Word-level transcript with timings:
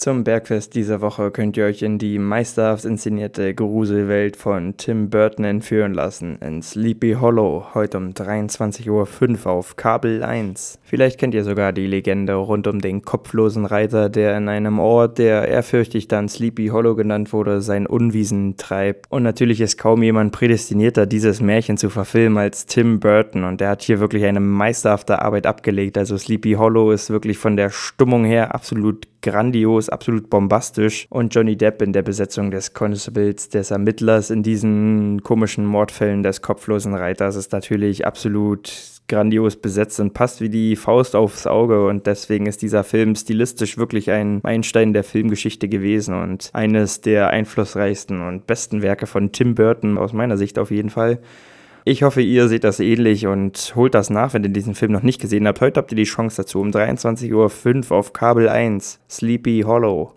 Zum 0.00 0.24
Bergfest 0.24 0.74
dieser 0.76 1.02
Woche 1.02 1.30
könnt 1.30 1.58
ihr 1.58 1.66
euch 1.66 1.82
in 1.82 1.98
die 1.98 2.18
meisterhaft 2.18 2.86
inszenierte 2.86 3.54
Gruselwelt 3.54 4.34
von 4.34 4.78
Tim 4.78 5.10
Burton 5.10 5.44
entführen 5.44 5.92
lassen, 5.92 6.38
in 6.40 6.62
Sleepy 6.62 7.18
Hollow, 7.20 7.66
heute 7.74 7.98
um 7.98 8.12
23.05 8.12 8.88
Uhr 9.44 9.52
auf 9.52 9.76
Kabel 9.76 10.22
1. 10.22 10.78
Vielleicht 10.82 11.20
kennt 11.20 11.34
ihr 11.34 11.44
sogar 11.44 11.74
die 11.74 11.86
Legende 11.86 12.32
rund 12.32 12.66
um 12.66 12.78
den 12.80 13.02
kopflosen 13.02 13.66
Reiter, 13.66 14.08
der 14.08 14.38
in 14.38 14.48
einem 14.48 14.78
Ort, 14.78 15.18
der 15.18 15.46
ehrfürchtig 15.48 16.08
dann 16.08 16.30
Sleepy 16.30 16.68
Hollow 16.68 16.94
genannt 16.94 17.34
wurde, 17.34 17.60
sein 17.60 17.86
Unwiesen 17.86 18.56
treibt. 18.56 19.04
Und 19.10 19.22
natürlich 19.22 19.60
ist 19.60 19.76
kaum 19.76 20.02
jemand 20.02 20.32
prädestinierter, 20.32 21.04
dieses 21.04 21.42
Märchen 21.42 21.76
zu 21.76 21.90
verfilmen 21.90 22.38
als 22.38 22.64
Tim 22.64 23.00
Burton 23.00 23.44
und 23.44 23.60
der 23.60 23.68
hat 23.68 23.82
hier 23.82 24.00
wirklich 24.00 24.24
eine 24.24 24.40
meisterhafte 24.40 25.20
Arbeit 25.20 25.44
abgelegt. 25.44 25.98
Also 25.98 26.16
Sleepy 26.16 26.54
Hollow 26.54 26.90
ist 26.90 27.10
wirklich 27.10 27.36
von 27.36 27.58
der 27.58 27.68
Stimmung 27.68 28.24
her 28.24 28.54
absolut 28.54 29.10
grandios, 29.22 29.88
absolut 29.88 30.30
bombastisch. 30.30 31.06
Und 31.10 31.34
Johnny 31.34 31.56
Depp 31.56 31.82
in 31.82 31.92
der 31.92 32.02
Besetzung 32.02 32.50
des 32.50 32.72
Constables, 32.72 33.48
des 33.48 33.70
Ermittlers 33.70 34.30
in 34.30 34.42
diesen 34.42 35.22
komischen 35.22 35.64
Mordfällen 35.64 36.22
des 36.22 36.42
kopflosen 36.42 36.94
Reiters 36.94 37.36
ist 37.36 37.52
natürlich 37.52 38.06
absolut 38.06 38.72
grandios 39.08 39.56
besetzt 39.56 40.00
und 40.00 40.14
passt 40.14 40.40
wie 40.40 40.48
die 40.48 40.76
Faust 40.76 41.14
aufs 41.14 41.46
Auge. 41.46 41.86
Und 41.86 42.06
deswegen 42.06 42.46
ist 42.46 42.62
dieser 42.62 42.84
Film 42.84 43.14
stilistisch 43.14 43.76
wirklich 43.76 44.10
ein 44.10 44.40
Meilenstein 44.42 44.92
der 44.92 45.04
Filmgeschichte 45.04 45.68
gewesen 45.68 46.14
und 46.14 46.50
eines 46.54 47.00
der 47.00 47.28
einflussreichsten 47.28 48.22
und 48.22 48.46
besten 48.46 48.82
Werke 48.82 49.06
von 49.06 49.32
Tim 49.32 49.54
Burton 49.54 49.98
aus 49.98 50.12
meiner 50.12 50.38
Sicht 50.38 50.58
auf 50.58 50.70
jeden 50.70 50.90
Fall. 50.90 51.18
Ich 51.86 52.02
hoffe, 52.02 52.20
ihr 52.20 52.48
seht 52.48 52.64
das 52.64 52.78
ähnlich 52.78 53.26
und 53.26 53.72
holt 53.74 53.94
das 53.94 54.10
nach, 54.10 54.34
wenn 54.34 54.44
ihr 54.44 54.50
diesen 54.50 54.74
Film 54.74 54.92
noch 54.92 55.02
nicht 55.02 55.18
gesehen 55.18 55.46
habt. 55.48 55.62
Heute 55.62 55.80
habt 55.80 55.90
ihr 55.92 55.96
die 55.96 56.04
Chance 56.04 56.42
dazu 56.42 56.60
um 56.60 56.70
23.05 56.70 57.90
Uhr 57.90 57.96
auf 57.96 58.12
Kabel 58.12 58.50
1. 58.50 59.00
Sleepy 59.08 59.62
Hollow. 59.66 60.12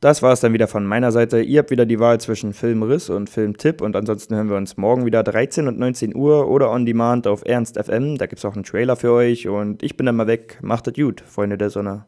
Das 0.00 0.22
war 0.22 0.32
es 0.32 0.38
dann 0.38 0.52
wieder 0.52 0.68
von 0.68 0.86
meiner 0.86 1.10
Seite. 1.10 1.40
Ihr 1.40 1.58
habt 1.58 1.72
wieder 1.72 1.86
die 1.86 1.98
Wahl 1.98 2.20
zwischen 2.20 2.52
Filmriss 2.52 3.10
und 3.10 3.28
Filmtipp 3.28 3.80
und 3.80 3.96
ansonsten 3.96 4.36
hören 4.36 4.48
wir 4.48 4.56
uns 4.56 4.76
morgen 4.76 5.06
wieder 5.06 5.24
13 5.24 5.66
und 5.66 5.76
19 5.80 6.14
Uhr 6.14 6.48
oder 6.48 6.70
on 6.70 6.86
demand 6.86 7.26
auf 7.26 7.42
Ernst 7.44 7.76
FM. 7.82 8.16
Da 8.16 8.26
gibt 8.26 8.38
es 8.38 8.44
auch 8.44 8.54
einen 8.54 8.62
Trailer 8.62 8.94
für 8.94 9.10
euch 9.10 9.48
und 9.48 9.82
ich 9.82 9.96
bin 9.96 10.06
dann 10.06 10.14
mal 10.14 10.28
weg. 10.28 10.60
Macht 10.62 10.86
es 10.86 10.94
gut, 10.94 11.22
Freunde 11.26 11.58
der 11.58 11.70
Sonne. 11.70 12.04